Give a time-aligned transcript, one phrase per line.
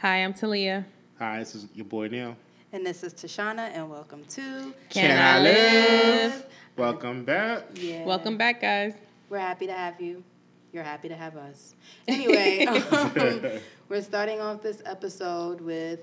[0.00, 0.86] Hi, I'm Talia.
[1.18, 2.34] Hi, this is your boy Neil.
[2.72, 6.46] And this is Tashana, and welcome to Can I Live?
[6.74, 7.64] Welcome back.
[7.74, 8.06] Yeah.
[8.06, 8.94] Welcome back, guys.
[9.28, 10.24] We're happy to have you.
[10.72, 11.74] You're happy to have us.
[12.08, 13.12] Anyway, um,
[13.90, 16.00] we're starting off this episode with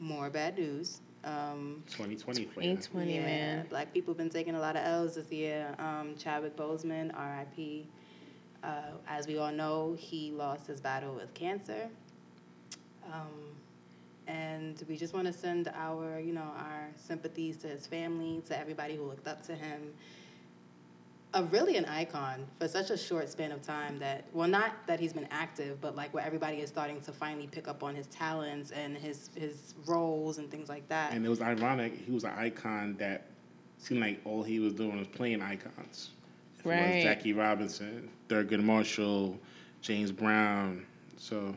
[0.00, 1.02] more bad news.
[1.22, 3.66] Um, 2020 2020, yeah, man.
[3.70, 5.72] Black people have been taking a lot of L's this year.
[5.78, 7.86] Um, Chadwick Boseman, R.I.P.
[8.64, 8.70] Uh,
[9.06, 11.88] as we all know, he lost his battle with cancer.
[13.12, 13.56] Um,
[14.26, 18.58] and we just want to send our, you know, our sympathies to his family, to
[18.58, 19.92] everybody who looked up to him.
[21.34, 24.98] A really an icon for such a short span of time that, well, not that
[24.98, 28.06] he's been active, but like where everybody is starting to finally pick up on his
[28.06, 31.12] talents and his his roles and things like that.
[31.12, 31.92] And it was ironic.
[31.94, 33.26] He was an icon that
[33.78, 36.10] seemed like all he was doing was playing icons.
[36.58, 36.94] If It Right.
[36.94, 39.38] was Jackie Robinson, Thurgood Marshall,
[39.82, 40.86] James Brown.
[41.18, 41.54] So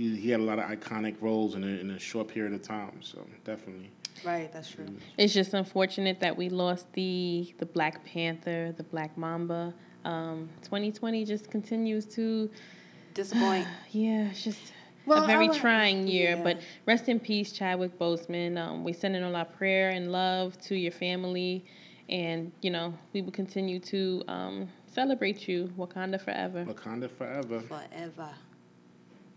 [0.00, 2.62] he, he had a lot of iconic roles in a, in a short period of
[2.62, 3.02] time.
[3.02, 3.90] So definitely.
[4.24, 4.86] right, that's true.
[5.18, 9.74] It's just unfortunate that we lost the the Black Panther, the Black Mamba.
[10.04, 12.48] Um, 2020 just continues to,
[13.12, 13.66] Disappoint.
[13.90, 14.72] yeah, it's just
[15.04, 16.36] Well, a very I would- trying year.
[16.36, 16.42] yeah.
[16.42, 18.56] But rest in peace, Chadwick Boseman.
[18.56, 21.64] Um, we sending all our prayer and love to your family,
[22.08, 26.64] and you know we will continue to um, celebrate you, Wakanda forever.
[26.64, 27.60] Wakanda forever.
[27.60, 28.30] Forever.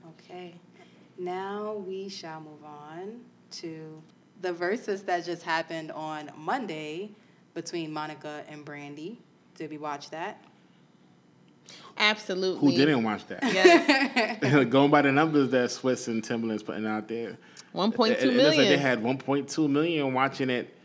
[0.10, 0.56] Okay.
[1.18, 4.02] Now we shall move on to
[4.42, 7.12] the verses that just happened on Monday
[7.54, 9.20] between Monica and Brandy.
[9.56, 10.44] Did we watch that?
[11.98, 12.72] Absolutely.
[12.72, 13.44] Who didn't watch that?
[13.44, 14.66] Yes.
[14.70, 17.38] Going by the numbers that Swizz and Timbaland's putting out there.
[17.74, 20.76] 1.2 It- it looks like they had 1.2 million watching it,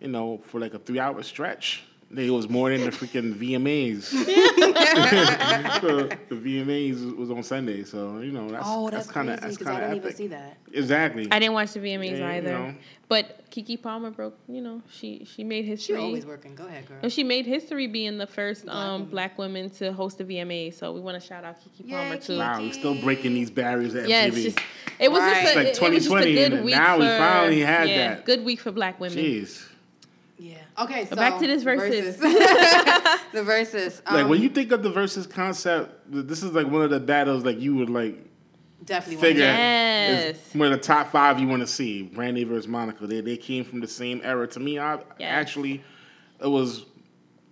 [0.00, 1.82] you know, for like a three hour stretch.
[2.16, 4.12] I It was more than the freaking VMAs.
[5.82, 9.46] So the VMAs was on Sunday, so you know that's oh, that's, kind of crazy
[9.56, 10.20] that's because I kind of didn't epic.
[10.20, 10.56] even see that.
[10.72, 11.28] Exactly.
[11.30, 12.52] I didn't watch the VMAs Yeah, you either.
[12.52, 12.74] know.
[13.08, 15.86] But Keke Palmer broke, you know, she she made history.
[15.86, 16.04] She history.
[16.06, 16.54] always working.
[16.54, 16.98] Go ahead, girl.
[17.02, 19.08] No, she made history being the first Black um, woman.
[19.08, 20.72] black woman to host the VMA.
[20.74, 22.38] So we want to shout out Keke Yay, Palmer too.
[22.38, 24.32] Wow, we're still breaking these barriers at Yeah, MTV.
[24.34, 24.58] it's just
[24.98, 25.42] it was Right.
[25.42, 27.06] just It's a, like it- it was just a 2020 good week now for we
[27.06, 28.24] finally had yeah, that.
[28.24, 29.16] good week for black women.
[29.18, 29.66] Jeez.
[30.38, 30.56] Yeah.
[30.78, 32.16] Okay, so back to this the verses.
[33.32, 34.02] the verses.
[34.10, 37.00] Like Um, when you think of the versus concept, this is like one of the
[37.00, 38.18] battles like you would like
[38.84, 40.36] definitely figure want to- Yes.
[40.54, 42.02] one of the top five you want to see.
[42.02, 43.06] Brandy versus Monica.
[43.06, 44.46] They they came from the same era.
[44.48, 45.02] To me, I Yes.
[45.20, 45.82] actually
[46.42, 46.86] it was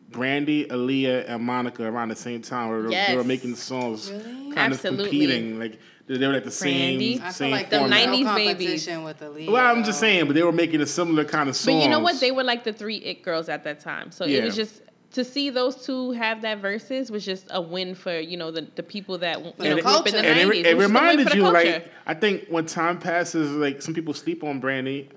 [0.09, 2.69] Brandy, Aaliyah, and Monica around the same time.
[2.71, 4.25] Where they- they were making songs, Really?
[4.55, 5.05] kind Absolutely.
[5.05, 5.59] of competing.
[5.61, 7.15] Like they they were like the Brandy.
[7.17, 8.09] same I feel same like the format.
[8.09, 8.87] no 90s babies.
[8.87, 9.53] competition with Aaliyah.
[9.53, 11.77] Well, I'm just saying, but they were making a similar kind of songs.
[11.77, 12.21] But you know what?
[12.21, 14.11] They were like the three it girls at that time.
[14.11, 17.95] So it was just to see those two have that verses was just a win
[17.95, 20.29] for you know the, the people that you the know grew up in the culture.
[20.29, 20.65] and it, nineties.
[20.65, 24.61] re- it reminded you, like I think when time passes, like some people sleep on
[24.61, 25.09] Brandy.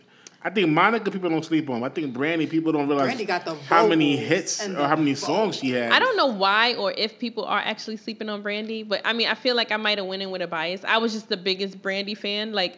[0.46, 1.84] I think Monica people don't sleep on.
[1.84, 5.16] I think Brandy people don't realize Brandy got the how many hits or how many
[5.16, 5.92] songs she had.
[5.94, 9.28] I don't know why or if people are actually sleeping on Brandy, but I mean,
[9.30, 10.84] I feel like I might have went in with a bias.
[10.86, 12.52] I was just the biggest Brandy fan.
[12.52, 12.78] Like,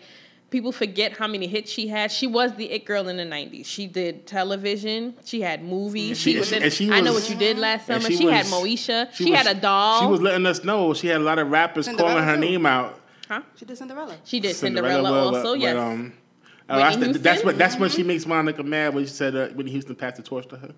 [0.52, 2.12] people forget how many hits she had.
[2.12, 3.66] She was the it girl in the '90s.
[3.66, 5.16] She did television.
[5.26, 6.20] She had movies.
[6.20, 6.70] She- She, was in.
[6.70, 8.00] she I know what you did last summer.
[8.02, 9.12] she She, had Moesha.
[9.12, 10.02] She, was- had a doll.
[10.02, 12.42] She was letting us know she had a lot of rappers Cinderella calling her too.
[12.42, 13.00] name out.
[13.28, 13.42] huh?
[13.56, 14.16] She did Cinderella.
[14.24, 15.54] She did Cinderella, but- also.
[15.54, 15.78] but, yes.
[15.78, 16.14] um,
[16.70, 19.36] oh, Whitney that's, the- that's what that's when she makes Monica mad when she said
[19.36, 20.74] uh, Whitney Houston passed the torch to her.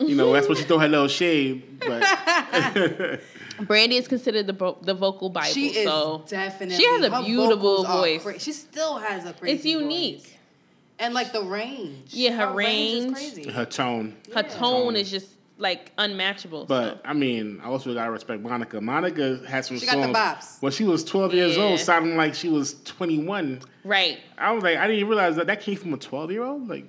[0.00, 1.80] you know, that's when she threw her little shade.
[1.80, 3.20] But
[3.60, 5.48] Brandy is considered the vo- the vocal bible.
[5.48, 6.76] She is so definitely.
[6.76, 8.22] She has a beautiful voice.
[8.22, 9.56] cra- she still has a crazy.
[9.56, 10.18] it's unique.
[10.22, 10.32] voice.
[10.98, 12.08] And like the range.
[12.14, 13.06] Yeah, her range.
[13.06, 13.50] is crazy.
[13.50, 14.16] her tone.
[14.34, 15.28] Her tone is just
[15.58, 16.66] like unmatchable.
[16.66, 17.00] But so.
[17.04, 18.80] I mean, I also gotta respect Monica.
[18.80, 20.62] Monica had some She got the songs bops.
[20.62, 23.60] when she was 12 years old, sounding like she was 21.
[23.84, 24.18] right.
[24.36, 26.68] I was like, I didn't realize that that came from a 12 year old.
[26.68, 26.84] Like,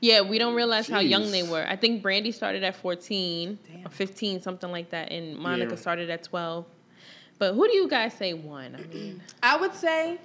[0.00, 1.64] Yeah, we don't realize how young they were.
[1.68, 3.86] I think Brandy started at 14 Damn.
[3.86, 5.76] or 15, something like that, and Monica Yeah.
[5.80, 6.64] started at 12.
[7.38, 8.74] But who do you guys say won?
[8.76, 10.18] I mean, I would say,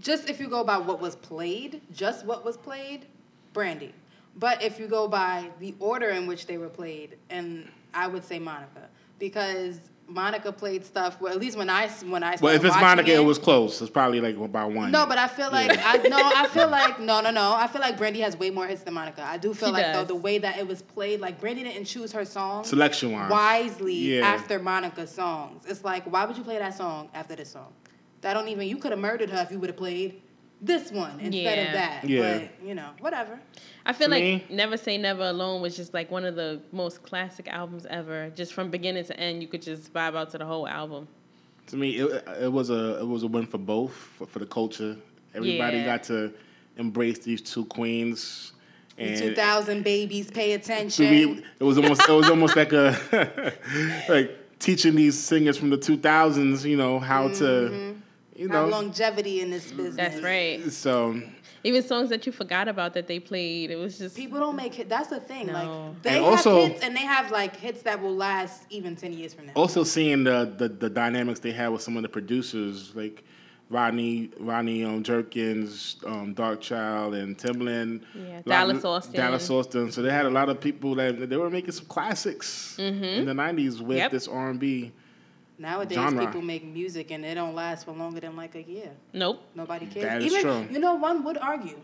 [0.00, 3.06] just if you go by what was played, just what was played,
[3.52, 3.92] Brandy.
[4.36, 8.24] But if you go by the order in which they were played, and I would
[8.24, 8.88] say Monica
[9.18, 9.78] because
[10.08, 11.20] Monica played stuff.
[11.20, 13.80] Well, at least when I when I well, if it's Monica, it, it was close.
[13.80, 14.90] It's probably like about one.
[14.90, 17.54] No, but I feel like I no, I feel like no, no, no.
[17.54, 19.22] I feel like Brandy has way more hits than Monica.
[19.22, 19.96] I do feel She like does.
[20.08, 23.30] though the way that it was played, like Brandy didn't choose her songs selection wise.
[23.30, 24.26] wisely Yeah.
[24.26, 25.64] after Monica's songs.
[25.66, 27.72] It's like why would you play that song after this song?
[28.20, 30.20] That don't even you could have murdered her if you would have played
[30.64, 31.50] this one instead Yeah.
[31.66, 32.04] of that.
[32.08, 32.38] Yeah.
[32.60, 33.38] But you know, whatever.
[33.86, 36.60] I feel To like me- Never Say Never Alone was just like one of the
[36.72, 38.30] most classic albums ever.
[38.34, 41.06] Just from beginning to end, you could just vibe out to the whole album.
[41.68, 44.46] To me, it, it was a it was a win for both for, for the
[44.46, 44.96] culture.
[45.34, 45.84] Everybody Yeah.
[45.86, 46.32] got to
[46.76, 48.52] embrace these two queens.
[48.96, 51.10] And 2000 babies, pay to attention.
[51.10, 53.52] me, it was almost it was almost like a
[54.08, 58.00] like teaching these singers from the 2000s, you know, how to, mm-hmm.
[58.36, 59.94] You Have know, longevity in this business.
[59.96, 60.70] That's right.
[60.72, 61.20] so
[61.62, 63.70] Even songs that you forgot about that they played.
[63.70, 64.88] It was just People don't make hit.
[64.88, 65.46] That's the thing.
[65.46, 65.52] No.
[65.52, 68.96] Like they And have also- hits and they have like hits that will last even
[68.96, 69.52] ten years from now.
[69.54, 73.22] also seeing the, the the dynamics they had with some of the producers like
[73.70, 78.02] Rodney Rodney um, Jerkins, um, Darkchild, and Timbaland.
[78.14, 79.14] Yeah, Lot- Dallas Austin.
[79.16, 79.90] Dallas Austin.
[79.90, 83.32] So they had a lot of people that they were making some classics in the
[83.32, 84.10] '90s with Yep.
[84.10, 84.92] this R&B.
[85.58, 86.26] Nowadays, genre.
[86.26, 88.90] people make music and it don't last for longer than like a year.
[89.12, 89.40] nope.
[89.54, 90.04] Nobody cares.
[90.04, 90.66] That is even true.
[90.70, 91.78] you know, one would argue.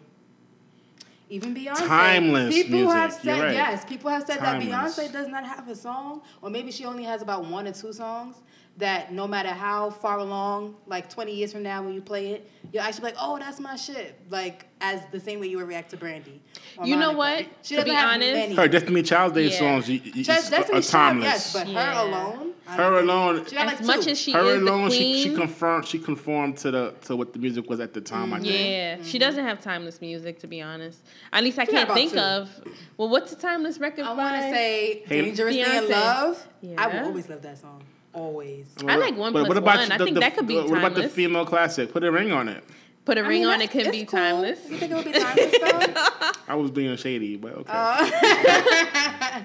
[1.28, 1.86] Even Beyonce.
[1.86, 3.54] Timeless People have music, you're said right.
[3.54, 3.84] yes.
[3.84, 4.96] People have said Timeless.
[4.96, 7.72] that Beyonce does not have a song, or maybe she only has about one or
[7.72, 8.36] two songs.
[8.78, 12.50] That no matter how far along, like twenty years from now, when you play it,
[12.72, 15.68] you'll actually be like, "Oh, that's my shit." Like as the same way you would
[15.68, 16.40] react to Brandy.
[16.78, 17.46] or You know what?
[17.62, 18.54] She To doesn't be have honest- many.
[18.54, 19.58] Her Destiny Child Day Yeah.
[19.58, 21.26] songs you, you, Just are Destiny's Child, timeless.
[21.26, 21.94] yes, but Yeah.
[21.94, 22.49] her alone.
[22.70, 24.10] I Her alone- She got As like much two.
[24.12, 25.24] as she her is alone, the she queen.
[25.24, 28.32] she confirmed she conformed to the to what the music was at the time.
[28.32, 28.44] I mm-hmm.
[28.46, 28.68] think.
[28.70, 29.18] yeah, she mm-hmm.
[29.18, 31.00] doesn't have timeless music to be honest.
[31.32, 32.18] At least I She can't think two.
[32.20, 32.48] of.
[32.96, 34.04] Well, what's the timeless record?
[34.04, 35.90] I want to say Hey- "Dangerously in Beyonce.
[35.90, 37.00] Love." I Yeah.
[37.00, 37.82] will always love that song.
[38.12, 38.66] Always.
[38.86, 39.92] I like one But plus what about one.
[39.92, 41.92] I the- think the- that could be What about the female classic?
[41.92, 42.62] Put a ring on it.
[43.06, 44.18] Put a I ring mean, on it that's- can be cool.
[44.20, 44.58] timeless.
[44.70, 46.30] You think it would be timeless though?
[46.48, 47.72] I was being shady, but okay.
[47.72, 48.04] Uh,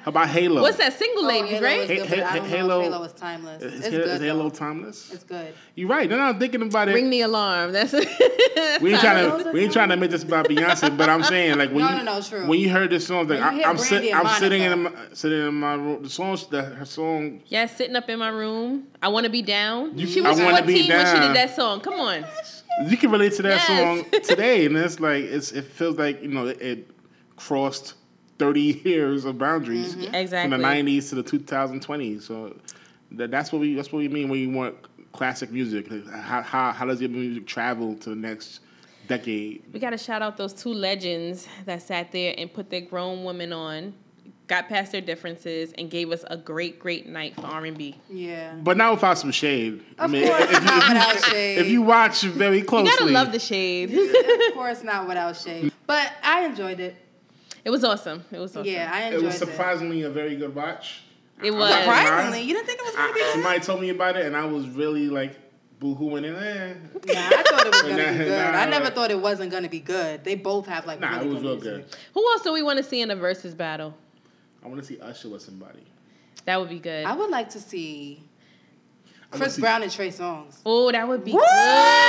[0.04, 0.62] How about Halo?
[0.62, 0.94] What's that?
[0.94, 1.90] Single Oh, ladies, Halo right?
[1.90, 3.63] is good, but I don't know if Halo- Halo is timeless.
[3.63, 4.07] Is, It's good.
[4.07, 5.12] is Halo timeless?
[5.13, 5.54] It's good.
[5.75, 6.10] You're right.
[6.10, 6.94] Then I'm thinking about it.
[6.96, 7.72] Ring the alarm.
[7.72, 7.94] That's
[8.81, 11.58] we ain't trying to we ain't trying to make this about Beyonce, but I'm saying
[11.58, 12.46] like when No, you no, no, true.
[12.48, 15.48] when you heard this song, like I, I'm, Brandy sitting I'm sitting in my, sitting
[15.48, 16.04] in my room.
[16.04, 17.42] The songs that her song.
[17.48, 18.88] yeah, sitting up in my room.
[19.01, 19.98] I want to be down.
[19.98, 21.80] You- she was Wanna 14 when she did that song.
[21.80, 22.25] Come on.
[22.90, 23.68] You can relate to that Yes.
[23.68, 26.90] song today, and it's like it's it feels like you know it, it
[27.38, 27.94] crossed
[28.40, 30.52] 30 years of boundaries Exactly.
[30.52, 32.24] from the 90s to the 2020s.
[32.24, 32.56] So
[33.12, 34.76] that, that's what we that's what we mean when you want
[35.14, 35.88] classic music.
[36.10, 38.60] How, how how does your music travel to the next
[39.08, 39.64] decade?
[39.72, 43.24] We got to shout out those two legends that sat there and put their grown
[43.24, 43.94] women on,
[44.48, 47.96] got past their differences, and gave us a great, great night for R&B.
[48.10, 48.54] Yeah.
[48.62, 49.84] But not without some shade.
[49.98, 51.58] Of course not without shade.
[51.60, 53.92] if you watch very closely, You gotta love the shade.
[53.94, 55.72] of course not without shade.
[55.88, 56.96] But I enjoyed it.
[57.64, 58.24] it was awesome.
[58.32, 58.66] It was awesome.
[58.72, 61.02] Yeah, I enjoyed it enjoyed was surprisingly a very good watch.
[61.44, 61.60] It was.
[61.70, 62.04] not gonna lie.
[62.06, 63.34] Surprisingly, you didn't think it was gonna be I, good?
[63.34, 65.36] somebody told me about it, and I was really like
[65.80, 66.34] boo-hooing it.
[66.36, 66.74] Eh.
[67.14, 68.30] Nah, I thought it was gonna be good.
[68.30, 68.58] nah.
[68.60, 70.24] I never thought it wasn't gonna be good.
[70.24, 71.90] They both have like Nah, really it was good real music.
[71.92, 71.98] good.
[72.14, 73.94] Who else do we want to see in a versus battle?
[74.66, 75.84] I want to see Usher with somebody.
[76.46, 77.06] That would be good.
[77.06, 78.24] I would like to see
[79.30, 80.58] Chris see- Brown and Trey Songz.
[80.66, 81.44] Oh, that would be What?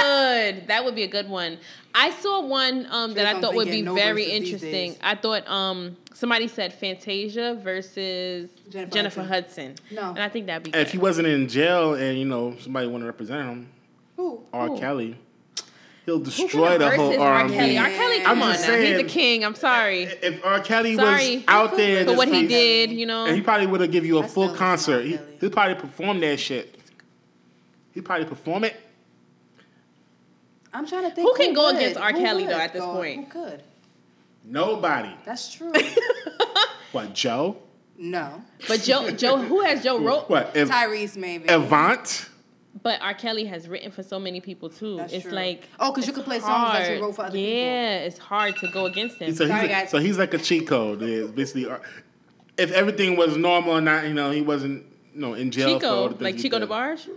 [0.03, 0.67] good.
[0.69, 1.58] That would be a good one.
[1.94, 4.97] I saw one um, that I thought would be no very interesting.
[5.03, 9.75] I thought um, somebody said Fantasia versus Jennifer Jennifer, Hudson.
[9.76, 9.94] Hudson.
[9.97, 10.11] No.
[10.11, 10.70] and I think that'd be.
[10.70, 10.88] If good.
[10.93, 13.69] he wasn't in jail and you know somebody want to represent him,
[14.17, 14.41] Who?
[14.52, 14.69] R.
[14.69, 14.79] Who?
[14.79, 15.19] Kelly,
[16.06, 17.32] he'll destroy can the versus whole R.
[17.41, 17.55] R&B.
[17.55, 17.79] Kelly?
[17.79, 17.88] R.
[17.91, 18.75] Kelly, I'm come on just now.
[18.76, 19.44] He's saying- the king.
[19.44, 20.61] I'm sorry If R.
[20.61, 21.37] Kelly Sorry.
[21.37, 22.91] was out there, for what he piece- did.
[22.93, 24.62] You know, and he probably would have give you a I full still listen to
[24.62, 24.69] R.
[24.70, 25.05] concert.
[25.05, 25.37] He, Kelly.
[25.41, 26.79] he'll probably perform that shit.
[27.93, 28.76] He probably perform it.
[30.73, 31.26] I'm trying to think.
[31.26, 31.76] Who can go would?
[31.76, 32.12] against R.
[32.12, 33.33] Who Kelly, would though, at this go- point?
[33.33, 33.62] Who could?
[34.45, 35.11] Nobody.
[35.25, 35.73] That's true.
[36.92, 37.59] What Joe?
[37.99, 38.42] no.
[38.69, 40.30] but Joe, Joe, who has Joe wrote?
[40.30, 41.47] What if Tyrese maybe.
[41.49, 42.28] Avant?
[42.83, 43.14] But R.
[43.14, 44.97] Kelly has written for so many people too.
[44.99, 45.33] That's it's true.
[45.33, 47.49] like Oh, 'cause you it's could play songs that you wrote for other people.
[47.50, 49.35] Yeah, it's hard to go against him.
[49.35, 49.90] So he's, Sorry, a- guys.
[49.90, 51.00] so he's like a cheat code.
[51.00, 51.78] Yeah, It's basically, uh,
[52.59, 55.73] if everything was normal or not, you know, he wasn't, you know, in jail for
[55.75, 56.68] all Chico, the things like Chico did.
[56.68, 57.09] DeBarge.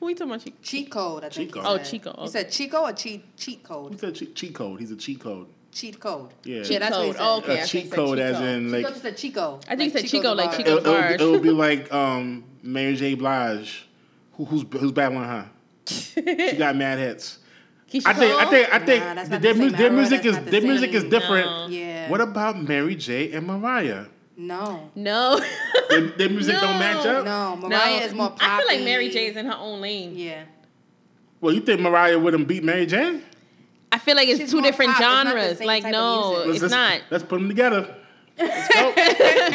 [0.00, 0.44] Who we talking about?
[0.44, 0.56] Chico?
[0.62, 1.24] Cheat code.
[1.24, 1.32] I think.
[1.34, 1.64] Cheat code.
[1.66, 1.84] Oh, said.
[1.86, 3.98] Chico, You said Chico or cheat cheat He code?
[4.00, 4.80] said cheat, cheat code.
[4.80, 5.46] He's a cheat code.
[5.72, 6.30] Cheat code.
[6.44, 6.62] Yeah.
[6.64, 7.16] Yeah, that's what he Code.
[7.16, 7.24] said.
[7.24, 7.50] Oh, okay.
[7.50, 8.46] I a think cheat he said code, as Chico.
[8.46, 9.60] in Chico like just said Chico.
[9.66, 10.62] I think he Like said Chico, like Chico.
[10.62, 11.20] it, it, would, Barge.
[11.20, 13.14] it would be like um, Mary J.
[13.14, 13.86] Blige,
[14.36, 15.50] who, who's who's battling her.
[15.86, 17.38] She got mad hits.
[17.90, 20.38] Keisha I think I think I think Nah, that's their, the mu- their music that's
[20.38, 21.46] is the their music is different.
[21.46, 21.66] No.
[21.68, 22.10] Yeah.
[22.10, 23.32] What about Mary J.
[23.32, 24.06] and Mariah?
[24.36, 24.90] No.
[24.94, 25.40] No.
[25.90, 27.24] Their, their music don't match up.
[27.24, 27.56] No.
[27.68, 28.84] Mariah is more I feel like.
[28.84, 30.16] Mary J is in her own lane.
[30.16, 30.44] Yeah.
[31.40, 33.20] Well, you think Mariah wouldn't beat Mary J?
[33.92, 35.60] I feel like it's She's two different pop, it's not the genres.
[35.60, 37.02] Like no, it's not.
[37.10, 37.94] Let's put them together.
[38.38, 38.74] Let's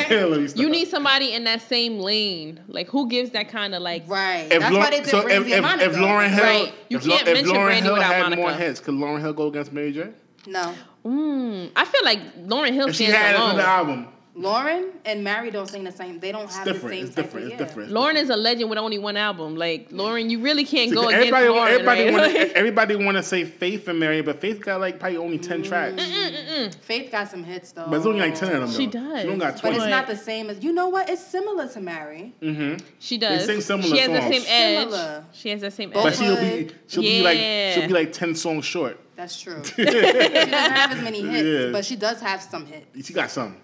[0.10, 0.28] go.
[0.28, 0.60] Let me stop.
[0.62, 2.60] You need somebody in that same lane.
[2.68, 4.48] Like who gives that kind of like Right.
[4.52, 5.90] If, That's Lau- why they did so if, Brandy if, and Monica.
[5.90, 6.74] if Lauryn Hill, Right.
[6.90, 8.42] You if, can't if mention Lauryn Brandy Hill without had Monica.
[8.42, 10.10] more hits, could Lauryn Hill go against Mary J?
[10.48, 10.74] No.
[11.06, 13.50] Mm, I feel like Lauryn Hill If she stands had alone.
[13.56, 14.08] another album,
[14.40, 16.20] Lauryn and Mary don't sing the same.
[16.20, 16.90] They don't It's have different.
[16.90, 17.46] the same It's type different.
[17.48, 17.92] of It's different.
[17.92, 19.56] Lauryn is a legend with only one album.
[19.56, 21.70] Like Lauryn, you really can't go against everybody, Lauryn.
[21.70, 22.12] everybody, right?
[22.14, 25.64] wanna, everybody want to say Faith and Mary, but Faith got like probably only 10
[25.64, 26.02] tracks.
[26.02, 26.76] Mm-mm, mm-mm.
[26.76, 27.88] Faith got some hits though.
[27.90, 28.72] But it's only like 10 of them.
[28.72, 29.22] She does.
[29.22, 31.10] She don't got But it's not the same as you know what?
[31.10, 32.34] It's similar to Mary.
[32.42, 32.86] Mm-hmm.
[33.00, 33.46] she does.
[33.46, 34.80] sing similar she has the same edge.
[34.90, 35.26] Similar.
[35.34, 37.38] She has the same Both but she'll be she'll be like
[37.74, 39.00] she'll be like 10 songs short.
[39.16, 39.62] That's true.
[39.76, 41.72] she doesn't have as many hits, Yeah.
[41.74, 43.06] but she does have some hits.
[43.06, 43.58] She got some.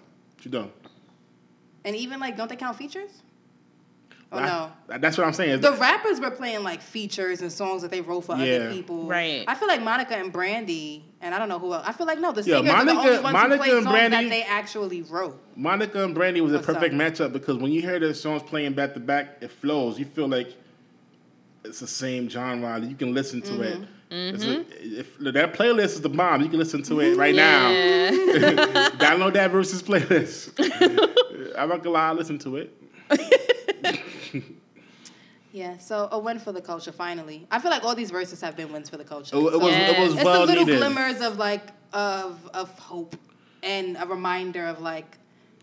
[0.46, 0.70] She don't.
[1.84, 3.10] And even like, don't they count features?
[4.30, 4.72] Oh I- no.
[4.98, 5.60] That's what I'm saying.
[5.60, 8.54] The rappers were playing like features and songs that they wrote for Yeah.
[8.58, 9.08] other people.
[9.08, 9.44] Right.
[9.48, 11.82] I feel like Monica and Brandy, and I don't know who else.
[11.84, 13.70] I feel like no, the Yeah, singers are the Monica- only ones Monica who play
[13.76, 15.42] and songs Brandy- that they actually wrote.
[15.56, 17.00] Monica and Brandy was a What's perfect up?
[17.00, 19.98] matchup because when you hear their songs playing back to back, it flows.
[19.98, 20.54] You feel like
[21.64, 22.78] it's the same genre.
[22.78, 23.74] You can listen to it.
[23.80, 23.84] Mm-hmm.
[24.08, 25.00] It's a, mm-hmm.
[25.00, 27.70] if that playlist is the bomb, you can listen to it right now.
[28.98, 30.52] Download that versus playlist.
[31.58, 32.72] I'm not gonna lie, I listen to it.
[35.56, 37.46] Yeah, so a win for the culture finally.
[37.50, 39.34] I feel like all these verses have been wins for the culture.
[39.34, 40.76] It, wa- it was it was it's the little needed.
[40.80, 43.16] glimmers of like of of hope
[43.62, 45.16] and a reminder of like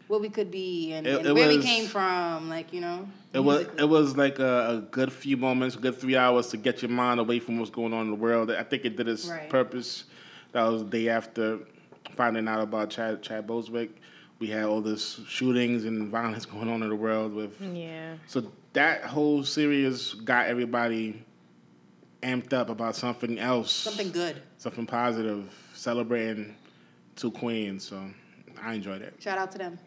[0.07, 2.49] what we could be and, It- and it where we came from.
[2.49, 5.99] Like you know, It was it was like a, a good few moments, a good
[5.99, 8.51] three hours to get your mind away from what's going on in the world.
[8.51, 9.49] I think it did its Right.
[9.49, 10.05] purpose.
[10.51, 11.59] That was the day after
[12.15, 13.89] finding out about Chad Chad Boswick.
[14.39, 18.15] We had all this shootings and violence going on in the world with yeah.
[18.27, 21.23] so that whole series got everybody
[22.21, 23.71] amped up about something else.
[23.71, 24.41] something good.
[24.57, 26.55] Something positive, celebrating
[27.15, 27.83] two queens.
[27.83, 28.01] So
[28.61, 29.13] I enjoyed it.
[29.19, 29.77] Shout out to them.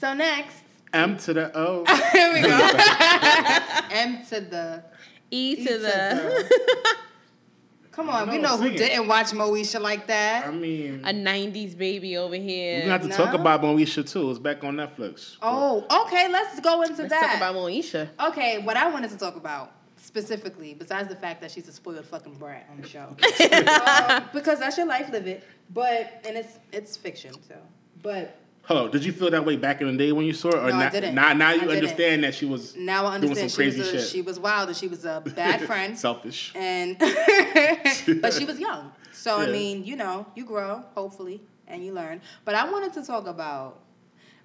[0.00, 0.56] So next,
[0.94, 1.84] M to the O.
[2.12, 2.48] here we go.
[3.90, 4.82] M to the
[5.30, 6.96] E E to the
[7.92, 10.46] Come on, we know who didn't watch Moesha like that.
[10.46, 12.40] I mean, a '90s baby over here.
[12.40, 12.80] we're here.
[12.80, 14.30] gonna have to talk about Moesha too.
[14.30, 15.36] It's back on Netflix.
[15.42, 16.28] Oh, okay.
[16.32, 17.26] Let's go into Let's that.
[17.26, 18.08] talk about Moesha.
[18.28, 22.06] Okay, what I wanted to talk about specifically, besides the fact that she's a spoiled
[22.06, 25.44] fucking brat on the show, um, because that's your life, live it.
[25.74, 27.56] But and it's it's fiction, so.
[28.02, 30.54] But Hello, did you feel that way back in the day when you saw it,
[30.56, 30.92] or No, I not?
[30.92, 31.14] didn't.
[31.14, 31.76] Now, now I you didn't.
[31.76, 34.08] understand that she was now I doing understand some she crazy was a, shit.
[34.08, 36.52] she was wild and she was a bad friend, selfish.
[36.54, 36.96] and
[38.22, 38.92] but she was young.
[39.12, 42.20] So I mean, you know, you grow hopefully and you learn.
[42.44, 43.80] But I wanted to talk about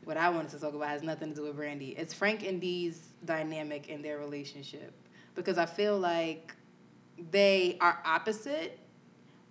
[0.05, 1.89] what I wanted to talk about has nothing to do with Brandy.
[1.97, 4.91] It's Frank and Dee's dynamic in their relationship
[5.35, 6.55] because I feel like
[7.31, 8.79] they are opposite,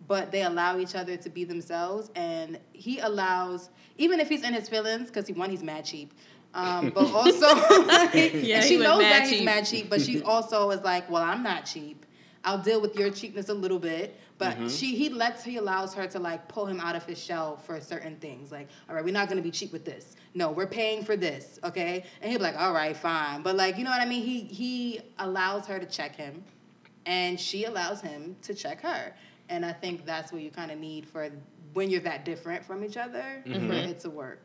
[0.07, 4.53] but they allow each other to be themselves, and he allows even if he's in
[4.55, 6.13] his feelings because he one he's mad cheap.
[6.55, 10.81] Um, but also, Yeah, and she knows that he's mad cheap, but she also is
[10.83, 12.05] like, well, I'm not cheap.
[12.45, 14.69] I'll deal with your cheapness a little bit, but Mm-hmm.
[14.69, 17.81] she he lets he allows her to like pull him out of his shell for
[17.81, 18.53] certain things.
[18.53, 20.15] Like, all right, we're not gonna be cheap with this.
[20.35, 22.05] No, we're paying for this, okay?
[22.21, 23.43] And he'll be like, all right, fine.
[23.43, 24.23] But like, you know what I mean?
[24.23, 26.45] He he allows her to check him,
[27.07, 29.15] and she allows him to check her.
[29.49, 31.29] And I think that's what you kind of need for
[31.75, 33.67] when you're that different from each other Mm-hmm.
[33.69, 34.41] for it to work.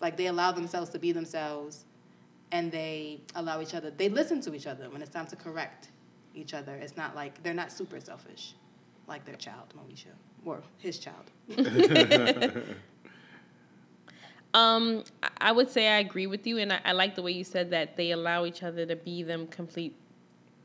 [0.00, 1.84] Like they allow themselves to be themselves,
[2.52, 3.90] and they allow each other.
[3.90, 5.88] They listen to each other when it's time to correct
[6.34, 6.74] each other.
[6.76, 8.54] It's not like they're not super selfish,
[9.06, 10.06] like their child, Moesha,
[10.44, 11.30] or his child.
[14.52, 17.32] Um, I- I would say I agree with you, and I, I like the way
[17.32, 19.94] you said that they allow each other to be them complete,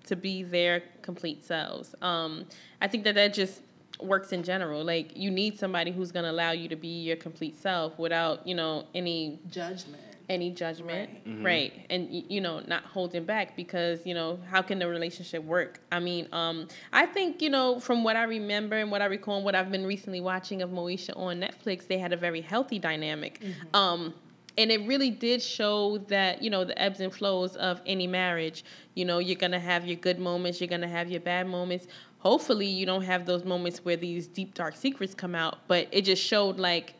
[0.07, 1.93] to be their complete selves.
[2.01, 2.45] Um,
[2.81, 3.61] I think that that just
[3.99, 4.83] works in general.
[4.83, 8.55] Like you need somebody who's gonna allow you to be your complete self without you
[8.55, 10.01] know any Judgment.
[10.27, 11.43] any judgment, Right.
[11.43, 11.73] right?
[11.89, 15.79] And you know, not holding back because you know how can the relationship work?
[15.91, 19.35] I mean, um, I think you know from what I remember and what I recall
[19.37, 22.79] and what I've been recently watching of Moesha on Netflix, they had a very healthy
[22.79, 23.41] dynamic.
[23.73, 24.13] Um,
[24.57, 28.63] and it really did show that you know the ebbs and flows of any marriage.
[28.95, 31.87] You know, you're gonna have your good moments, you're gonna have your bad moments.
[32.25, 35.59] Hopefully, you don't have those moments where these deep dark secrets come out.
[35.67, 36.95] But it just showed like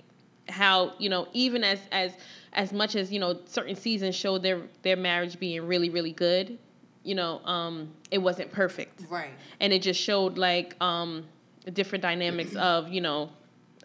[0.48, 2.12] how you know even as as
[2.54, 6.60] as much as you know certain seasons showed their their marriage being really really good
[7.04, 9.32] you know um it wasn't perfect Right.
[9.60, 11.26] and it just showed like um
[11.74, 13.32] different dynamics of you know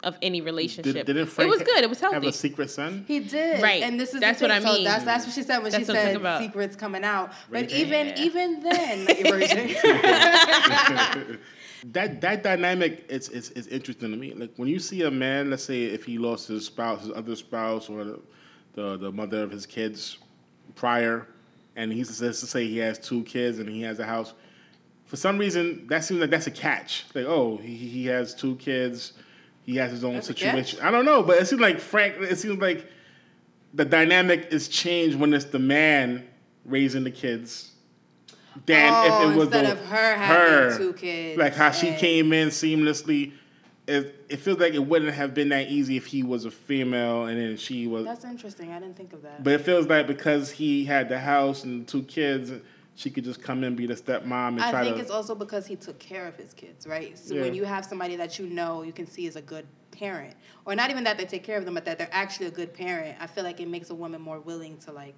[0.03, 2.15] of any relationship Did, didn't it was good it was healthy.
[2.15, 3.05] Have a secret son?
[3.07, 3.83] He did, Right.
[3.83, 4.67] And this is That's the what thing.
[4.67, 4.85] I So mean.
[4.85, 7.33] that's that's what she said when That's she said secrets coming out.
[7.51, 8.19] But Rated even Yeah.
[8.19, 9.07] even then,
[11.93, 14.35] that that dynamic it's, it's it's interesting to me.
[14.35, 17.37] Like when you see a man, let's say if he lost his spouse, his other
[17.37, 18.21] spouse, or the
[18.75, 20.19] the, the mother of his kids
[20.77, 21.27] prior,
[21.77, 24.35] and he says to say he has two kids and he has a house.
[25.07, 27.05] For some reason, that seems like that's a catch.
[27.15, 29.15] Like, oh, he he has two kids,
[29.65, 30.81] he has his own That's situation.
[30.81, 32.17] I don't know, but it seems like Frank.
[32.19, 32.87] It seems like
[33.75, 36.27] the dynamic is changed when it's the man
[36.65, 37.71] raising the kids
[38.67, 41.71] than Oh, if it oh, was instead the, of her having two kids Like how
[41.71, 43.33] she came in seamlessly.
[43.87, 47.27] It, it feels like it wouldn't have been that easy if he was a female
[47.27, 48.05] and then she was.
[48.05, 48.73] That's interesting.
[48.73, 49.43] I didn't think of that.
[49.43, 52.53] But it feels like because he had the house and two kids,
[53.01, 54.69] she could just come in be the stepmom and try to.
[54.69, 55.03] I try think to.
[55.03, 57.17] it's also because he took care of his kids, right?
[57.19, 57.41] So Yeah.
[57.43, 60.35] when you have somebody that you know you can see is a good parent,
[60.67, 62.75] or not even that they take care of them, but that they're actually a good
[62.75, 65.17] parent, I feel like it makes a woman more willing to like.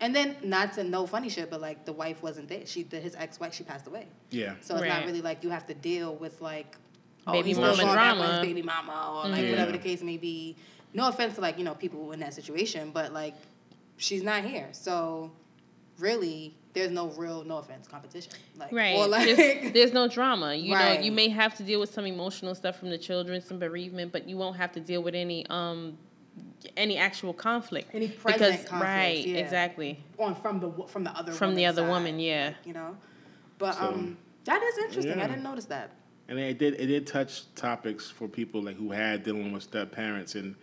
[0.00, 2.66] And then not to no funny shit, but like the wife wasn't there.
[2.66, 4.06] She, the, his ex-wife, she passed away.
[4.30, 4.54] yeah.
[4.60, 6.76] So it's not really like you have to deal with like
[7.26, 8.40] oh, Baby he's mama going drama.
[8.42, 9.50] baby mama or like Yeah.
[9.50, 10.56] whatever the case may be.
[10.94, 13.34] No offense to like you know people in that situation, but like
[13.96, 15.30] she's not here, so
[15.98, 18.32] really there's no real no offense competition.
[18.56, 18.96] Like Right.
[18.96, 20.54] or like there's, there's no drama.
[20.54, 20.98] You Right.
[21.00, 24.10] know, you may have to deal with some emotional stuff from the children, some bereavement,
[24.12, 25.98] but you won't have to deal with any um
[26.76, 27.90] any actual conflict.
[27.92, 29.36] Any present because conflicts, right, yeah.
[29.38, 30.02] exactly.
[30.18, 32.54] on from the from the other From the other side, woman, yeah.
[32.64, 32.96] you know.
[33.58, 35.18] But So- um, that is interesting.
[35.18, 35.24] Yeah.
[35.24, 35.90] I didn't notice that.
[36.28, 39.92] And it did it did touch topics for people like who had dealing with step
[39.92, 40.54] parents and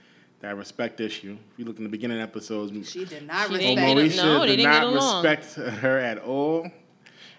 [0.41, 1.37] that respect issue.
[1.53, 3.77] If you look in the beginning episodes, She did not She respect.
[3.77, 6.69] didn't get no, did didn't get not respect her at all.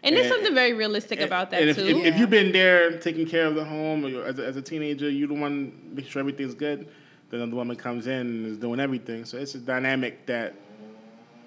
[0.03, 1.87] And there's something very realistic about that and if, too.
[1.87, 4.63] If, if you've been there taking care of the home or as a, as a
[4.63, 6.89] teenager, you're the one make sure everything's good.
[7.29, 9.25] Then the woman comes in and is doing everything.
[9.25, 10.55] So it's a dynamic that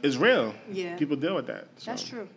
[0.02, 0.54] is real.
[0.72, 0.96] Yeah.
[0.98, 1.68] people deal with that.
[1.78, 1.92] So.
[1.92, 2.28] That's true.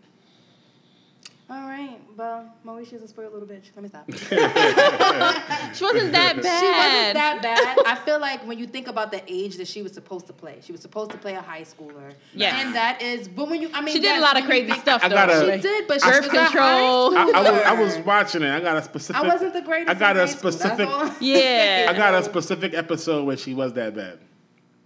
[1.48, 3.66] All right, well, Moesha's a spoiled little bitch.
[3.76, 4.04] Let me stop.
[5.76, 6.60] she wasn't that bad.
[6.60, 7.78] She wasn't that bad.
[7.86, 10.58] I feel like when you think about the age that she was supposed to play,
[10.60, 12.14] she was supposed to play a high schooler.
[12.34, 12.64] Yes.
[12.64, 14.80] And that is, but when you, I mean, She did a lot of crazy think-
[14.80, 15.14] stuff I though.
[15.14, 17.16] gotta- She did, but she Birth was a high control.
[17.16, 18.50] I, I was I was watching it.
[18.50, 19.22] I got a specific.
[19.22, 19.90] I wasn't the greatest.
[19.90, 20.88] I got in a high specific.
[20.88, 21.86] all Yeah.
[21.88, 24.18] I got a specific episode where she was that bad.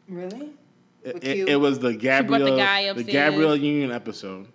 [0.09, 0.51] Really?
[1.05, 3.13] It, it, it was the Gabrielle, guy the upstairs.
[3.13, 4.47] Gabrielle Union episode.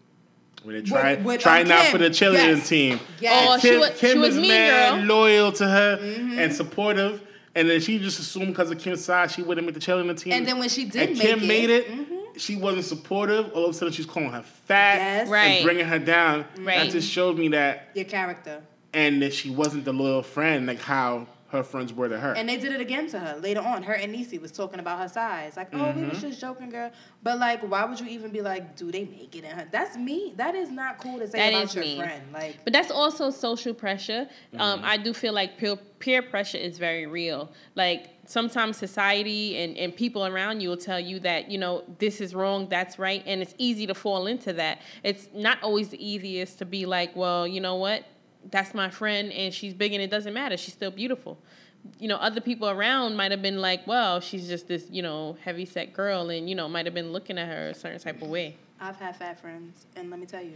[0.65, 1.91] Where they tried with, trying um, out Kim.
[1.91, 2.67] for the cheerleading Yes.
[2.69, 2.99] team.
[3.19, 3.45] Yes.
[3.47, 5.05] Oh, she Kim, was- Kim she was is mean, mad girl.
[5.05, 6.39] loyal to her Mm-hmm.
[6.39, 7.21] and supportive,
[7.53, 10.33] and then she just assumed because of Kim's side she wouldn't make the cheerleading team.
[10.33, 12.05] And then when she did and make Kim it- made it, Mhm.
[12.39, 13.51] she wasn't supportive.
[13.53, 15.29] All of a sudden, she's calling her fat Yes.
[15.29, 15.45] Right.
[15.45, 16.45] and bringing her down.
[16.57, 16.79] Right.
[16.85, 18.61] That just showed me that, Your character.
[18.93, 22.33] and that she wasn't the loyal friend like how her friends were to her.
[22.33, 23.81] And they did it again to her later on.
[23.83, 25.57] Her and Niecy was talking about her size.
[25.57, 26.09] Like, oh, we Mm-hmm.
[26.09, 26.91] was just joking, girl.
[27.23, 29.67] But like, why would you even be like, do they make it in her?
[29.71, 30.33] That's me.
[30.37, 31.97] That is not cool to say That about is your mean.
[31.99, 32.23] friend.
[32.33, 34.27] Like, But that's also social pressure.
[34.59, 34.85] Um, Mm-hmm.
[34.85, 37.49] I do feel like peer, peer pressure is very real.
[37.75, 42.19] Like sometimes society and, and people around you will tell you that, you know, this
[42.21, 43.23] is wrong, that's right.
[43.25, 44.81] And it's easy to fall into that.
[45.03, 48.03] It's not always the easiest to be like, well, you know what?
[48.51, 50.57] That's my friend and she's big and it doesn't matter.
[50.57, 51.37] She's still beautiful.
[51.99, 55.37] You know, other people around might have been like, well, she's just this, you know,
[55.43, 58.21] heavy set girl and, you know, might have been looking at her a certain type
[58.21, 58.55] of way.
[58.79, 60.53] I've had fat friends, and let me tell you,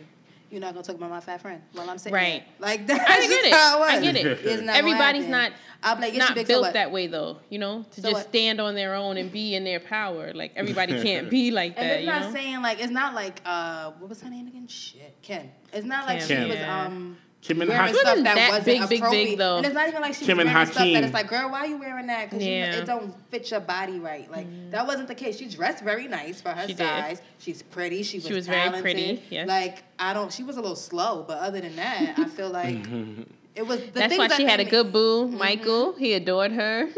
[0.52, 2.44] you're not gonna talk about my fat friend while I'm saying Right.
[2.60, 2.62] that.
[2.62, 3.54] Like that's I get just it.
[3.54, 3.90] how it was.
[3.92, 4.26] I get it.
[4.44, 5.52] It's not Everybody's not
[5.84, 6.74] I'm like, yes, not you big, so built what?
[6.74, 8.30] that way though, you know, to So just what?
[8.30, 10.34] stand on their own and be in their power.
[10.34, 12.32] Like everybody can't be like And that, it's you not know.
[12.34, 14.68] saying like it's not like uh what was her name again?
[14.68, 15.50] Shit, Ken.
[15.72, 16.28] It's not like Kim.
[16.28, 16.50] she Kim.
[16.50, 18.00] was um Kim and wearing Hakeem.
[18.02, 19.38] stuff that, that wasn't big, big, big, appropriate.
[19.38, 19.58] though.
[19.58, 21.50] And it's not even like she Kim was and wearing stuff that it's like, girl,
[21.50, 22.30] why are you wearing that?
[22.30, 22.76] Because Yeah.
[22.76, 24.30] it don't fit your body right.
[24.30, 24.72] Like mm-hmm.
[24.72, 25.38] that wasn't the case.
[25.38, 26.80] She dressed very nice for her She did.
[26.80, 27.22] size.
[27.40, 28.04] She's pretty.
[28.04, 29.48] She was, She was very pretty, yes.
[29.48, 30.32] Like I don't.
[30.34, 33.24] She was a little slow, but other than that, I feel like mm-hmm.
[33.56, 33.80] it was.
[33.80, 35.38] The That's things why that she had a good boo, mm-hmm.
[35.38, 35.94] Michael.
[35.94, 36.90] He adored her.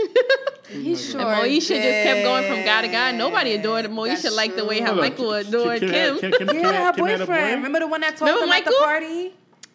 [0.72, 3.12] He sure and Moesha just kept going from guy to guy.
[3.12, 3.60] Nobody did.
[3.60, 6.14] adored Moesha That's like the way how Michael adored Kim Kim.
[6.14, 7.28] had- Kim- Kim- Kim Yeah, her had- Kim had a boyfriend.
[7.28, 7.56] boy?
[7.58, 9.34] Remember the one that told Remember him at the party?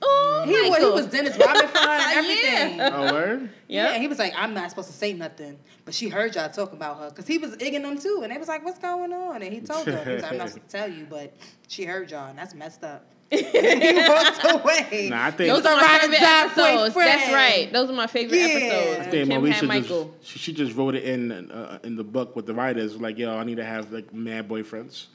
[0.09, 2.77] Oh, He was, he was Dennis Rodman for her and everything.
[2.79, 2.91] Yeah.
[2.93, 3.51] Oh, word?
[3.69, 4.01] Yeah, Yep.
[4.01, 6.99] he was like, I'm not supposed to say nothing, but she heard y'all talking about
[7.01, 9.53] her because he was igging them too, and they was like, "What's going on?" And
[9.53, 11.35] he told them, he was like, "I'm not supposed to tell you, but
[11.67, 13.41] she heard y'all, and that's messed up." and
[13.83, 15.09] he walked away.
[15.11, 16.95] Nah, I think- Those are a my ride favorite die episodes.
[16.95, 17.73] That's right.
[17.73, 18.47] Those are my favorite Yeah.
[18.47, 19.07] episodes.
[19.09, 20.15] I think Kim Moesha had Michael.
[20.21, 23.19] just she, she just wrote it in uh, in the book with the writers like
[23.19, 25.07] yo I need to have like mad boyfriends.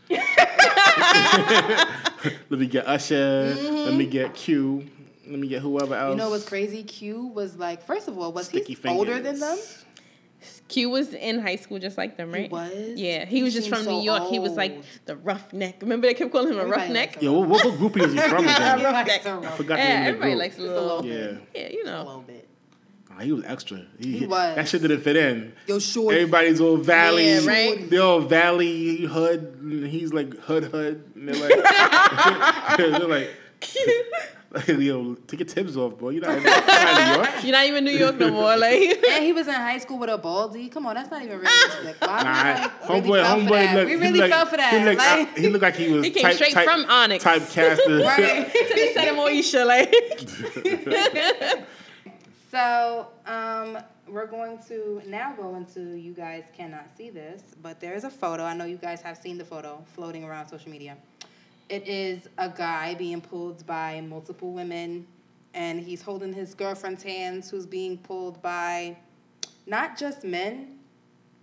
[2.49, 3.55] let me get Usher.
[3.85, 4.87] Let me get Q.
[5.27, 6.11] Let me get whoever else.
[6.11, 6.83] You know what's crazy?
[6.83, 9.57] Q was like, first of all, was Sticky he older than them?
[10.67, 12.43] Q was in high school just like them, right?
[12.43, 12.71] He was?
[12.95, 14.29] Yeah, he He was just from so New York.
[14.29, 14.85] He was like old.
[15.05, 15.77] the roughneck.
[15.81, 17.09] Remember they kept calling him a Everybody roughneck?
[17.13, 18.79] likes Yo, what, what groupie is he from again?
[18.79, 19.25] He Rough likes neck.
[19.25, 20.39] a I rough- forgot the Yeah, name of the everybody group.
[20.39, 20.99] likes a Just a little.
[21.01, 21.37] little Yeah.
[21.61, 21.91] Yeah, you know.
[21.91, 22.40] Nah, little bit.
[23.19, 23.81] He was extra.
[23.99, 24.55] He, He was.
[24.55, 25.53] That shit didn't fit in.
[25.67, 26.15] Yo, short.
[26.15, 27.89] Everybody's all valley, Yeah, right.
[27.89, 29.57] They're all valley hood.
[29.61, 31.03] And he's like hood hood.
[31.15, 33.29] And they're like, they're like,
[34.53, 36.09] Like, yo, take your tips off, boy.
[36.09, 37.29] You're not, you're not in New York.
[37.43, 38.57] You're not even New York no more.
[38.57, 40.67] Like And he was in high school with a baldy.
[40.67, 41.95] Come on, that's not even realistic.
[42.01, 43.75] Why Nah, like, homeboy, really fell homeboy that?
[43.77, 43.87] look.
[43.87, 44.73] we really look- fell for that.
[44.73, 47.23] He looked, like, he looked like he was He came type, straight type, from Onyx.
[47.23, 48.03] typecasted.
[48.05, 48.51] right.
[48.51, 49.89] to the set of Moesha, like
[52.51, 53.77] So, um,
[54.09, 58.09] we're going to now go into you guys cannot see this, but there is a
[58.09, 58.43] photo.
[58.43, 60.97] I know you guys have seen the photo floating around social media.
[61.69, 65.07] It is a guy being pulled by multiple women,
[65.53, 68.97] and he's holding his girlfriend's hands, who's being pulled by
[69.65, 70.77] not just men.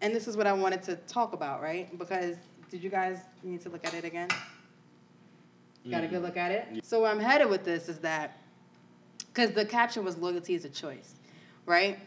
[0.02, 1.98] And this is what I wanted to talk about, right?
[1.98, 2.36] Because
[2.70, 4.28] did you guys need to look at it again?
[5.90, 6.84] Got a good look at it?
[6.84, 8.36] So, where I'm headed with this is that
[9.32, 11.14] because the caption was loyalty is a choice,
[11.66, 11.98] right?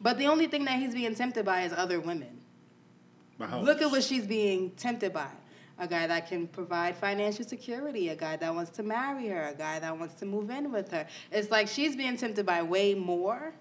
[0.00, 2.40] But the only thing that he's being tempted by is other women.
[3.38, 5.28] Look at what she's being tempted by.
[5.78, 9.54] A guy that can provide financial security, a guy that wants to marry her, a
[9.54, 11.04] guy that wants to move in with her.
[11.32, 13.52] It's like she's being tempted by way more,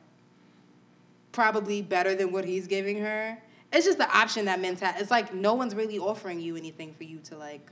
[1.32, 3.38] probably better than what he's giving her.
[3.72, 5.00] It's just the option that men's have.
[5.02, 7.72] It's like no one's really offering you anything for you to like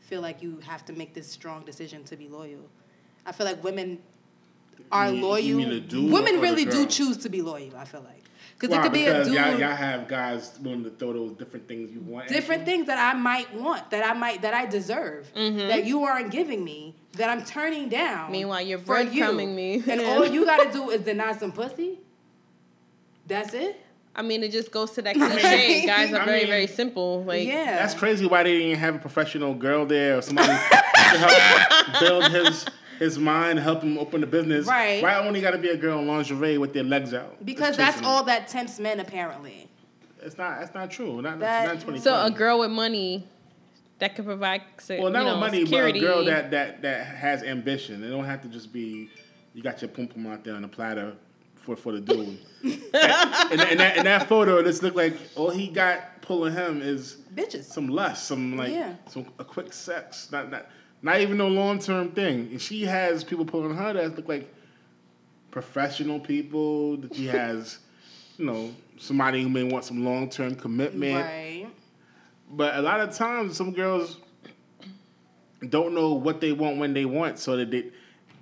[0.00, 2.70] feel like you have to make this strong decision to be loyal.
[3.26, 3.98] I feel like women
[4.92, 5.56] are You- you loyal.
[5.58, 6.86] mean the dude women or really do girl?
[6.86, 7.76] choose to be loyal.
[7.76, 8.22] I feel like
[8.58, 8.80] because Why?
[8.80, 9.34] it could be a dude.
[9.34, 12.28] Y'all, y'all have guys willing to throw those different things you want.
[12.28, 12.66] different you?
[12.66, 15.58] things that I might want, that I might, that I deserve, mm-hmm.
[15.58, 18.32] that you aren't giving me, that I'm turning down.
[18.32, 19.30] Meanwhile, you're for you.
[19.32, 19.82] me.
[19.86, 21.98] and all you gotta do is deny some pussy.
[23.26, 23.80] That's it.
[24.14, 25.84] I mean, it just goes to that cliche.
[25.84, 27.24] Guys are I very, mean, very simple.
[27.24, 28.24] Like, yeah, That's crazy.
[28.24, 32.64] Why they didn't have a professional girl there or somebody to help build his
[32.98, 34.66] his mind, help him open the business.
[34.66, 35.02] Right.
[35.02, 37.44] Why only got to be a girl in lingerie with their legs out?
[37.44, 38.26] because that's all them?
[38.26, 39.68] that tempts men apparently.
[40.22, 40.58] It's not.
[40.60, 41.20] That's not true.
[41.22, 43.26] Not, That- not so a girl with money
[43.98, 46.00] that could provide, se- Well, not you know, with money, security.
[46.00, 48.02] but a girl that, that that has ambition.
[48.02, 49.08] It don't have to just be
[49.54, 51.12] you got your pum pum out there on a platter
[51.54, 52.38] for for the dude.
[52.62, 56.52] and, and, that, and that, and that photo, this look like all he got pulling
[56.54, 57.64] him is Bitches.
[57.64, 58.94] some lust, some like Yeah.
[59.08, 60.66] some a quick sex, not not
[61.02, 62.48] not even no long term thing.
[62.50, 64.52] And she has people pulling her that look like
[65.50, 66.96] professional people.
[66.96, 67.78] That she has,
[68.38, 71.24] you know, somebody who may want some long term commitment.
[71.24, 71.66] Right.
[72.50, 74.18] But a lot of times, some girls
[75.68, 77.90] don't know what they want when they want, so that they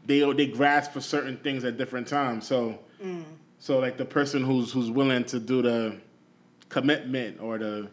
[0.06, 2.46] they they grasp for certain things at different times.
[2.46, 3.24] So, mm.
[3.58, 5.96] so like the person who's who's willing to do the
[6.68, 7.88] commitment or the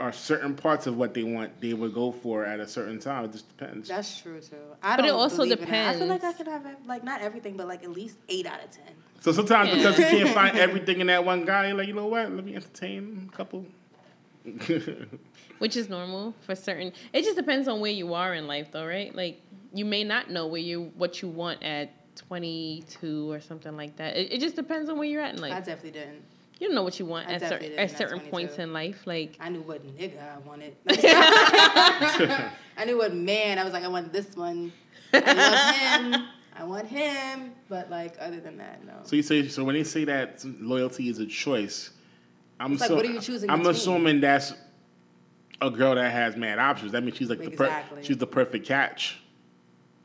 [0.00, 3.24] or certain parts of what they want, they would go for at a certain time.
[3.24, 3.88] It just depends.
[3.88, 4.56] That's true too.
[4.82, 5.74] I But it don't also believe in.
[5.74, 8.62] I feel like I could have like not everything, but like at least eight out
[8.62, 8.84] of ten.
[9.20, 9.76] So sometimes Yeah.
[9.76, 12.30] because you can't find everything in that one guy, you're like, you know what?
[12.32, 13.66] Let me entertain a couple.
[15.58, 16.92] which is normal for certain.
[17.12, 19.14] It just depends on where you are in life, though, right?
[19.14, 19.40] Like
[19.74, 24.16] you may not know where you what you want at 22 or something like that.
[24.16, 26.22] It, it just depends on where you're at in I definitely didn't.
[26.58, 28.72] You don't know what you want I at, definitely cer- at at certain points in
[28.72, 29.06] life.
[29.06, 30.74] Like I knew what nigga I wanted.
[30.88, 33.58] I knew what man.
[33.58, 34.72] I was like, I want this one.
[35.12, 36.24] I want him.
[36.56, 37.52] I want him.
[37.68, 38.92] But like, other than that, no.
[39.04, 41.90] So you say so when they say that loyalty is a choice,
[42.58, 43.74] I'm It's like, so- what are you choosing I'm between?
[43.76, 44.52] assuming that's
[45.60, 46.92] a girl that has mad options.
[46.92, 47.98] That means she's like the Exactly.
[47.98, 49.18] per- she's the perfect catch.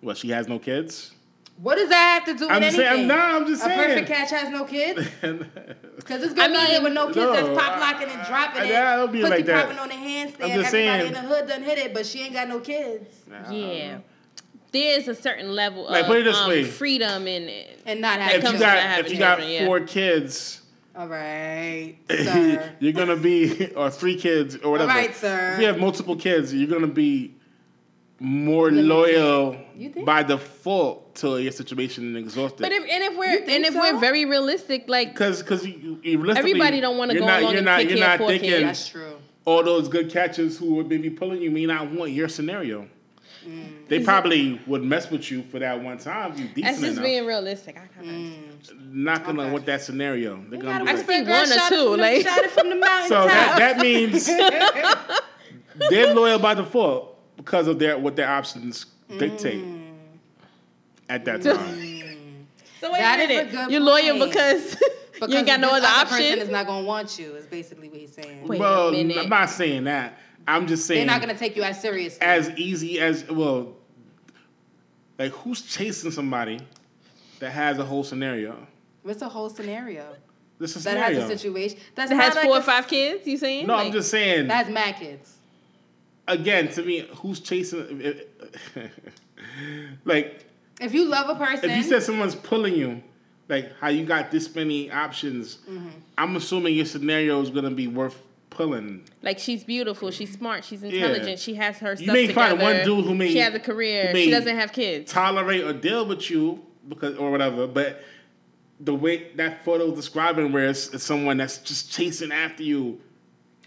[0.02, 1.14] Well, she has no kids.
[1.58, 2.80] What does that have to do with I'm anything?
[2.82, 3.02] saying.
[3.02, 3.80] I'm, nah, I'm just a saying.
[3.80, 5.08] perfect catch has no kids.
[5.96, 8.10] Because this girl I I out here mean, with no kids no, that's pop locking
[8.10, 8.76] and dropping I- it.
[8.76, 9.64] I don't be pussy like that.
[9.70, 10.26] popping on the handstand.
[10.26, 11.06] I'm just Everybody saying.
[11.08, 13.08] in the hood done hit it, but she ain't got no kids.
[13.52, 14.00] yeah,
[14.72, 16.64] there's a certain level Like, of put it this um, way.
[16.66, 17.80] freedom in it.
[17.86, 18.76] And not That have If comes you children.
[18.76, 19.66] got having if you got children, yeah.
[19.68, 20.62] four kids,
[20.96, 22.74] All right, sir.
[22.80, 24.90] you're gonna be or three kids or whatever.
[24.90, 25.54] right, sir.
[25.54, 27.36] If you have multiple kids, you're gonna be
[28.26, 28.86] more Limited.
[28.88, 30.06] loyal You think?
[30.06, 32.62] by default to your situation and exhausted.
[32.62, 33.80] But if and if we're and if so?
[33.82, 37.58] we're very realistic, like Because because you, you Everybody don't wanna go not, along you're
[37.58, 38.64] and not, take you're care not of four thinking kids.
[38.64, 39.16] That's true.
[39.44, 42.88] all those good catches who would maybe pulling you may not want your scenario.
[43.90, 46.32] They probably would mess with you for that one time.
[46.32, 47.04] if You that's decent just enough.
[47.04, 47.76] being realistic.
[47.76, 48.94] I kind of Mm.
[48.94, 49.52] not gonna Okay.
[49.52, 50.36] want that scenario.
[50.50, 52.38] They're You gonna be I like, can see Girl, one or two, from like- shot
[52.46, 54.26] it from the mountain so that that means
[55.90, 58.86] they're loyal by default because of their what their options
[59.18, 59.82] dictate Mm.
[61.10, 62.00] at that time.
[62.82, 64.32] So wait That a is a good You're loyal point.
[64.34, 64.76] because,
[65.14, 66.40] Because you ain't got no this other person option.
[66.40, 67.34] is not gonna want you.
[67.36, 68.46] Is basically what he's saying.
[68.46, 69.18] Wait a well, minute.
[69.20, 70.18] I'm not saying that.
[70.46, 72.20] I'm just saying They're not gonna take you as seriously.
[72.22, 73.74] as easy as well.
[75.18, 76.60] Like who's chasing somebody
[77.40, 78.68] that has a whole scenario?
[79.04, 80.06] What's a whole scenario?
[80.60, 81.22] This is a That scenario.
[81.22, 81.80] has a situation.
[81.96, 83.26] That's That has not like four a- or five kids.
[83.26, 83.68] You saying?
[83.68, 84.48] no, Like, I'm just saying.
[84.48, 85.38] That has mad kids.
[86.28, 88.16] Again, to me, who's chasing?
[90.06, 90.46] like
[90.82, 93.04] If you love a person, If you said someone's pulling you,
[93.50, 95.90] like how you got this many options, Mm-hmm.
[96.18, 98.18] I'm assuming your scenario is gonna be worth
[98.50, 99.04] pulling.
[99.22, 102.50] Like she's beautiful, she's smart, she's intelligent, she has her stuff may together.
[102.58, 105.12] find one dude who may- she has a career, who she doesn't have kids.
[105.12, 108.04] Tolerate or deal with you because or whatever, but
[108.80, 113.00] the way that photo is describing where it's, it's someone that's just chasing after you.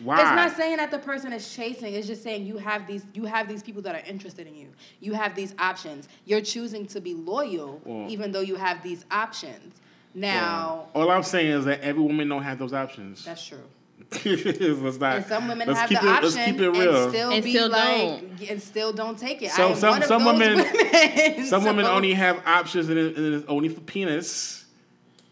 [0.03, 0.17] Why?
[0.21, 1.95] It's not saying that the person is chasing.
[1.95, 4.69] It's just saying you have these you have these people that are interested in you.
[5.01, 6.09] You have these options.
[6.27, 9.81] You're choosing to be loyal Well- even though you have these options.
[10.15, 13.25] Now, All I'm saying is that every woman don't have those options.
[13.25, 13.59] that's true.
[14.25, 15.17] let's not.
[15.17, 17.03] And some women let's have keep the it, option Let's keep it real.
[17.05, 17.89] and still And be still like
[18.39, 18.51] don't.
[18.51, 19.51] and still don't take it.
[19.51, 21.47] So I some- one of some those women- women.
[21.47, 24.66] Some women only have options and, and it's only for penis,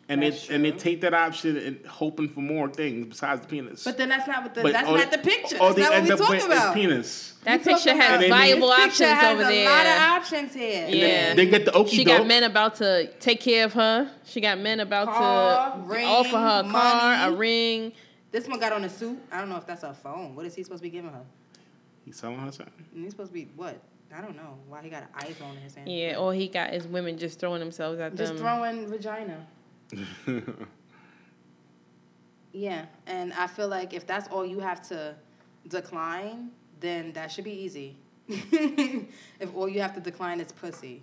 [0.08, 3.46] and That's they and they take that option and hoping for more things besides the
[3.46, 3.84] penis.
[3.84, 5.56] But then that's not what the But that's all not the picture.
[5.58, 6.74] all That's they not what we up talk with about.
[6.74, 7.34] penis.
[7.44, 9.70] That We picture has about- And they viable this options picture has over a there.
[9.70, 10.88] lot of options here.
[10.88, 11.34] Yeah.
[11.34, 12.18] They get the okie She doke.
[12.18, 14.10] got men about to take care of her.
[14.24, 17.92] She got men about Car, to ring, offer her a car, a ring.
[18.30, 19.18] This one got on a suit.
[19.32, 20.34] I don't know if that's a phone.
[20.34, 21.22] What is he supposed to be giving her?
[22.04, 22.72] He's selling her something.
[22.94, 23.78] And he's supposed to be what?
[24.14, 24.58] I don't know.
[24.68, 25.88] Why he got an iPhone in his hand?
[25.90, 28.36] Yeah, all he got is women just throwing themselves at Just them.
[28.36, 29.46] Just throwing vagina.
[32.54, 35.16] Yeah, and I feel like if that's all you have to
[35.68, 37.96] decline, then that should be easy.
[38.28, 41.02] if all you have to decline is pussy.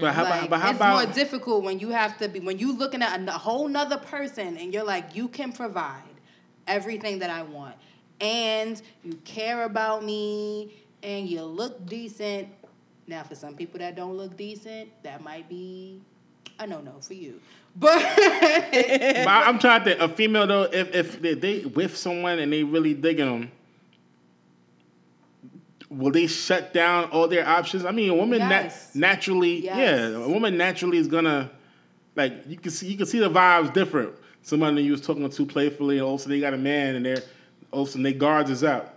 [0.00, 0.50] But how like, about?
[0.50, 1.04] But how it's about?
[1.06, 3.96] more difficult when you have to be when you looking at a, a whole nother
[3.96, 6.02] person and you're like, you can provide
[6.66, 7.76] everything that I want,
[8.20, 12.48] and you care about me, and you look decent.
[13.06, 16.00] Now, for some people that don't look decent, that might be
[16.58, 17.40] a no no for you.
[17.74, 20.02] But but I'm trying to.
[20.04, 23.52] A female though, if if they, they with someone and they really digging them,
[25.90, 27.84] will they shut down all their options?
[27.84, 28.94] I mean, a woman Yes.
[28.94, 29.76] nat- naturally, Yes.
[29.76, 31.50] yeah, a woman naturally is gonna
[32.14, 34.14] like you can see you can see the vibes different.
[34.42, 36.94] Somebody you was talking to playfully, and all of a sudden they got a man,
[36.94, 37.22] and they're
[37.72, 38.94] all of a sudden their guards is out.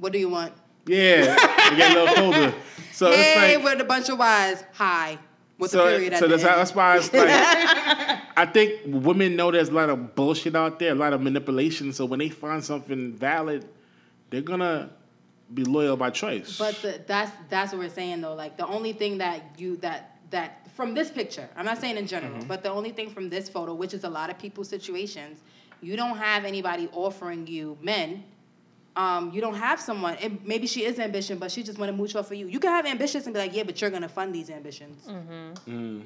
[0.00, 0.52] what do you want?
[0.86, 1.36] Yeah,
[1.70, 2.54] they get a little colder.
[2.92, 4.62] So hey, it's like with a bunch of wives.
[4.74, 5.18] Hi.
[5.58, 6.58] With so, the period at so the that's, end.
[6.58, 7.28] that's why it's like
[8.36, 11.92] I think women know there's a lot of bullshit out there, a lot of manipulation.
[11.92, 13.64] So when they find something valid,
[14.30, 14.90] they're gonna
[15.52, 16.58] be loyal by choice.
[16.58, 18.34] But the, that's that's what we're saying though.
[18.34, 22.06] Like the only thing that you that that from this picture, I'm not saying in
[22.08, 22.48] general, Mm-hmm.
[22.48, 25.40] but the only thing from this photo, which is a lot of people's situations,
[25.80, 28.24] you don't have anybody offering you men.
[28.96, 30.16] Um, you don't have someone.
[30.16, 32.46] And maybe she is ambition, but she just want to mooch off for you.
[32.46, 35.08] You can have ambitions and be like, yeah, but you're gonna fund these ambitions.
[35.66, 36.02] Mm.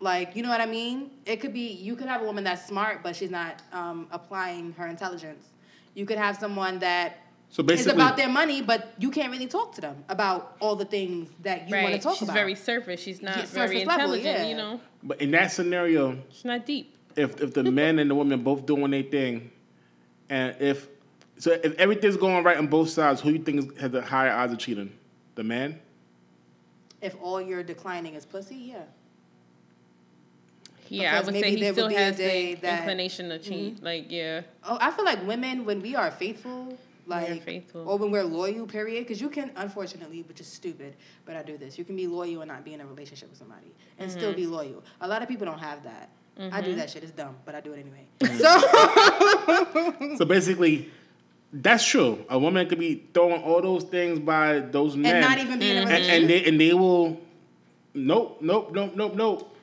[0.00, 1.10] Like, you know what I mean?
[1.24, 4.72] It could be you could have a woman that's smart, but she's not um, applying
[4.72, 5.46] her intelligence.
[5.94, 7.18] You could have someone that
[7.52, 10.74] so it's basically, about their money, but you can't really talk to them about all
[10.74, 12.32] the things that you want to talk She's about.
[12.32, 13.00] She's very surface.
[13.00, 14.48] She's not Yeah, very surface level, intelligent, yeah.
[14.48, 14.80] you know.
[15.02, 16.96] but in that scenario, She's not deep.
[17.14, 19.52] if if the men and the women both doing their thing,
[20.30, 20.88] and if
[21.42, 24.52] so if everything's going right on both sides, who you think has the higher odds
[24.52, 24.90] of cheating?
[25.34, 25.80] The man.
[27.00, 28.82] if all you're declining is pussy, yeah.
[30.88, 33.82] Yeah, I would say he still would be a has the that- inclination to cheat.
[33.82, 34.42] Like, yeah.
[34.62, 36.76] Oh, I feel like women when we are faithful,
[37.06, 37.88] like faithful.
[37.88, 39.00] or when we're loyal, period.
[39.04, 41.78] Because you can, unfortunately, which is stupid, but I do this.
[41.78, 44.18] You can be loyal and not be in a relationship with somebody and Mm-hmm.
[44.18, 44.84] still be loyal.
[45.00, 46.10] A lot of people don't have that.
[46.52, 47.02] I do that shit.
[47.02, 48.04] It's dumb, but I do it anyway.
[48.20, 48.38] Mm-hmm.
[50.10, 50.90] So So basically,
[51.52, 52.24] that's true.
[52.28, 55.70] A woman could be throwing all those things by those men, and not even be
[55.70, 56.20] in a and, relationship.
[56.20, 57.20] and they and they will
[57.94, 59.56] nope nope nope nope nope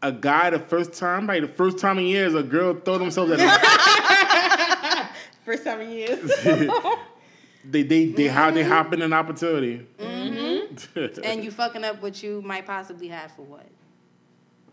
[0.00, 3.32] a guy the first time like the first time in years a girl throw themselves
[3.32, 3.48] at him
[5.44, 6.30] First time in years.
[7.64, 11.20] they they they how they hop in an opportunity Mm-hmm.
[11.24, 13.66] and you fucking up what you might possibly have for what?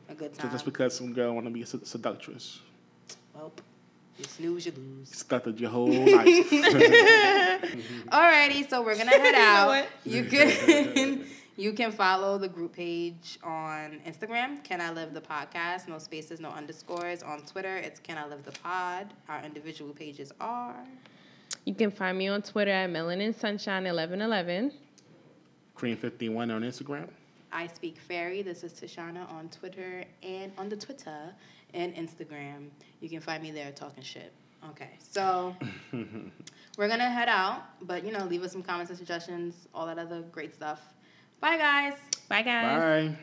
[0.10, 0.52] A good time.
[0.52, 2.60] just because some girl want to be a sed- seductress
[3.34, 3.52] well,
[4.18, 5.10] you snooze, you lose.
[5.10, 6.26] seducted your whole life
[8.12, 9.68] Alrighty, so we're gonna head out.
[9.68, 9.88] what?
[10.06, 11.26] you can
[11.58, 16.40] you can follow the group page on Instagram, Can I Live the Podcast, no spaces,
[16.40, 17.24] no underscores.
[17.24, 19.08] On Twitter, it's Can I Live the Pod.
[19.30, 20.76] Our individual pages are
[21.66, 24.72] You can find me on Twitter at Melanin Sunshine eleven eleven.
[25.76, 27.08] cream 51 on instagram
[27.52, 28.42] I Speak Fairy.
[28.42, 31.34] This is Tashana on Twitter and on the Twitter
[31.76, 32.70] and Instagram.
[33.02, 34.34] You can find me there talking shit.
[34.72, 35.56] Okay, so
[36.78, 40.00] we're gonna head out, but you know, leave us some comments and suggestions, all that
[40.00, 40.82] other great stuff.
[41.40, 41.94] Bye, guys.
[42.28, 43.12] Bye guys.
[43.12, 43.18] bye